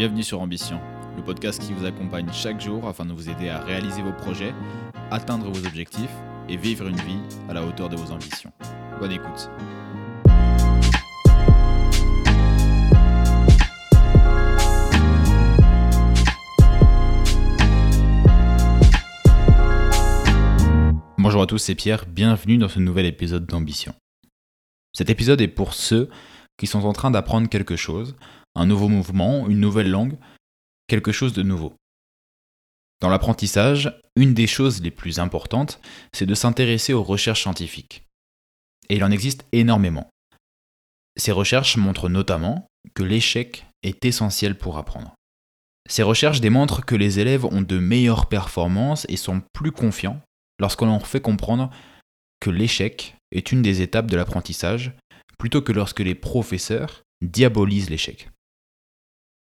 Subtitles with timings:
[0.00, 0.80] Bienvenue sur Ambition,
[1.14, 4.54] le podcast qui vous accompagne chaque jour afin de vous aider à réaliser vos projets,
[5.10, 6.08] atteindre vos objectifs
[6.48, 8.50] et vivre une vie à la hauteur de vos ambitions.
[8.98, 9.50] Bonne écoute.
[21.18, 23.94] Bonjour à tous, c'est Pierre, bienvenue dans ce nouvel épisode d'Ambition.
[24.94, 26.08] Cet épisode est pour ceux
[26.56, 28.16] qui sont en train d'apprendre quelque chose,
[28.60, 30.18] un nouveau mouvement, une nouvelle langue,
[30.86, 31.72] quelque chose de nouveau.
[33.00, 35.80] Dans l'apprentissage, une des choses les plus importantes,
[36.12, 38.04] c'est de s'intéresser aux recherches scientifiques.
[38.90, 40.10] Et il en existe énormément.
[41.16, 45.14] Ces recherches montrent notamment que l'échec est essentiel pour apprendre.
[45.88, 50.20] Ces recherches démontrent que les élèves ont de meilleures performances et sont plus confiants
[50.58, 51.70] lorsqu'on leur fait comprendre
[52.40, 54.92] que l'échec est une des étapes de l'apprentissage,
[55.38, 58.28] plutôt que lorsque les professeurs diabolisent l'échec.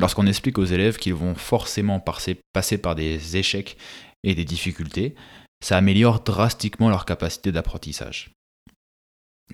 [0.00, 3.76] Lorsqu'on explique aux élèves qu'ils vont forcément passer par des échecs
[4.24, 5.14] et des difficultés,
[5.62, 8.30] ça améliore drastiquement leur capacité d'apprentissage.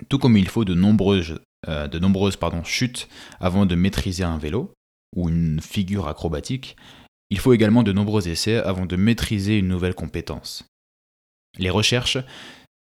[0.09, 3.09] Tout comme il faut de nombreuses, euh, de nombreuses pardon, chutes
[3.41, 4.73] avant de maîtriser un vélo
[5.17, 6.77] ou une figure acrobatique,
[7.31, 10.65] il faut également de nombreux essais avant de maîtriser une nouvelle compétence.
[11.59, 12.19] Les recherches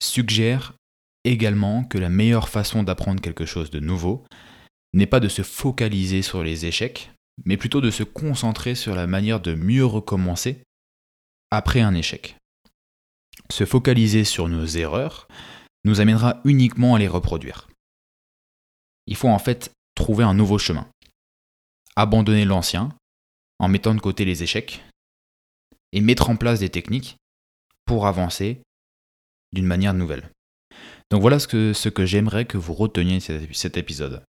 [0.04, 0.74] suggèrent
[1.24, 4.24] également que la meilleure façon d'apprendre quelque chose de nouveau
[4.94, 7.10] n'est pas de se focaliser sur les échecs,
[7.44, 10.64] mais plutôt de se concentrer sur la manière de mieux recommencer
[11.52, 12.38] après un échec.
[13.52, 15.28] Se focaliser sur nos erreurs
[15.84, 17.68] nous amènera uniquement à les reproduire.
[19.08, 20.90] Il faut en fait trouver un nouveau chemin.
[21.96, 22.90] Abandonner l'ancien
[23.60, 24.84] en mettant de côté les échecs
[25.92, 27.18] et mettre en place des techniques
[27.86, 28.62] pour avancer
[29.54, 30.30] d'une manière nouvelle.
[31.12, 34.24] Donc voilà ce que, j'aimerais que vous reteniez de cet épisode.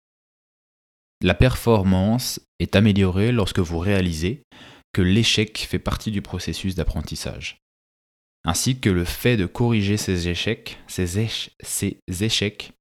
[1.23, 4.43] La performance est améliorée lorsque vous réalisez
[4.91, 7.59] que l'échec fait partie du processus d'apprentissage,
[8.43, 11.19] ainsi que le fait de corriger ces échecs, ces,
[12.25, 12.73] échecs,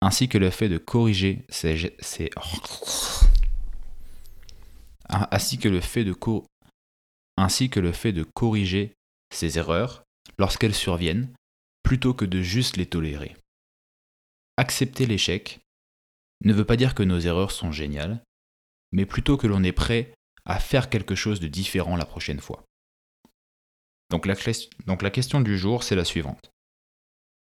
[0.00, 1.92] ainsi que le fait de corriger ces,
[5.10, 6.16] ainsi que le fait de
[7.36, 8.94] ainsi que le fait de corriger
[9.30, 10.02] ces erreurs
[10.38, 11.28] lorsqu'elles surviennent,
[11.82, 13.36] plutôt que de juste les tolérer.
[14.56, 15.60] Accepter l'échec
[16.42, 18.22] ne veut pas dire que nos erreurs sont géniales,
[18.92, 20.14] mais plutôt que l'on est prêt
[20.44, 22.64] à faire quelque chose de différent la prochaine fois.
[24.10, 26.50] Donc la, question du jour, c'est la suivante.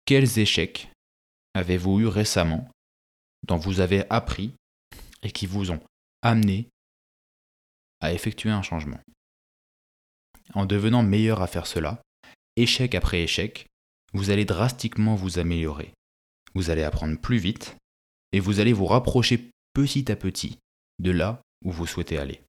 [0.06, 0.90] Quels échecs
[1.54, 2.68] avez-vous eu récemment
[3.44, 4.56] dont vous avez appris
[5.22, 5.82] et qui vous ont
[6.22, 6.70] amené
[8.00, 9.00] à effectuer un changement?
[10.56, 12.02] En devenant meilleur à faire cela,
[12.56, 13.68] échec après échec,
[14.14, 15.94] vous allez drastiquement vous améliorer.
[16.56, 17.76] Vous allez apprendre plus vite
[18.34, 20.58] et vous allez vous rapprocher petit à petit
[21.00, 22.43] de là où vous souhaitez aller.